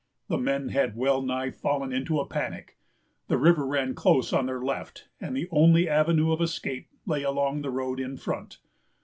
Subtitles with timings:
[0.29, 2.79] The men had well nigh fallen into a panic.
[3.27, 7.61] The river ran close on their left, and the only avenue of escape lay along
[7.61, 8.57] the road in front.